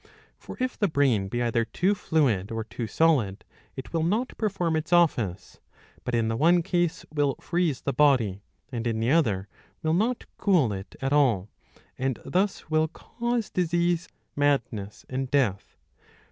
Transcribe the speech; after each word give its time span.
For 0.39 0.57
if 0.59 0.79
the 0.79 0.87
brain 0.87 1.27
be 1.27 1.43
either 1.43 1.63
too 1.63 1.93
fluid 1.93 2.51
or 2.51 2.63
too 2.63 2.87
solid, 2.87 3.45
it 3.75 3.93
will 3.93 4.01
not 4.01 4.35
perform 4.35 4.75
its 4.75 4.91
office, 4.91 5.59
but 6.03 6.15
in 6.15 6.27
the 6.27 6.35
one 6.35 6.63
case 6.63 7.05
will 7.13 7.35
freeze 7.39 7.81
the 7.81 7.93
body, 7.93 8.41
and 8.71 8.87
in 8.87 8.99
the 8.99 9.11
other 9.11 9.47
will 9.83 9.93
not 9.93 10.25
cool 10.39 10.73
it 10.73 10.95
at 11.03 11.13
all; 11.13 11.49
and 11.99 12.17
thus 12.25 12.67
will 12.67 12.87
cause 12.87 13.51
disease, 13.51 14.09
madness, 14.35 15.05
and 15.07 15.29
death. 15.29 15.77